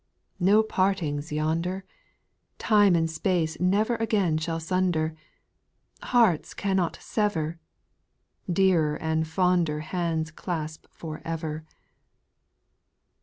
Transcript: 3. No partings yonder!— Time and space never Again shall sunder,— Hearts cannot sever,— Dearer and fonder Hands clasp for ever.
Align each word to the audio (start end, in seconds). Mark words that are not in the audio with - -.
3. 0.39 0.47
No 0.47 0.63
partings 0.63 1.31
yonder!— 1.31 1.83
Time 2.71 2.95
and 2.95 3.07
space 3.07 3.59
never 3.59 3.97
Again 3.97 4.35
shall 4.39 4.59
sunder,— 4.59 5.15
Hearts 6.17 6.55
cannot 6.55 6.97
sever,— 6.99 7.59
Dearer 8.51 8.95
and 8.95 9.27
fonder 9.27 9.81
Hands 9.81 10.31
clasp 10.31 10.87
for 10.89 11.21
ever. 11.23 11.65